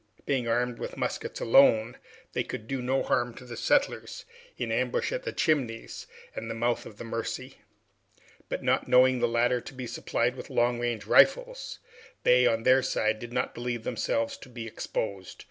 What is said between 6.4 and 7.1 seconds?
the mouth of the